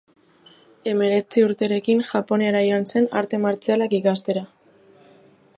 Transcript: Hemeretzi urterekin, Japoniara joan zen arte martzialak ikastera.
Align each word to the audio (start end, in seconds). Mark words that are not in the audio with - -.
Hemeretzi 0.91 1.43
urterekin, 1.49 2.01
Japoniara 2.13 2.65
joan 2.71 2.89
zen 2.95 3.09
arte 3.21 3.43
martzialak 3.47 3.97
ikastera. 4.03 4.47